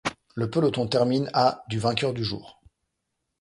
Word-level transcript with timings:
Le 0.33 0.49
peloton 0.49 0.87
termine 0.87 1.29
à 1.35 1.63
du 1.69 1.77
vainqueur 1.77 2.11
du 2.11 2.23
jour. 2.23 2.63